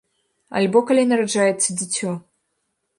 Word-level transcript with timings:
Альбо 0.59 0.81
калі 0.87 1.03
нараджаецца 1.13 1.69
дзіцё. 1.83 2.19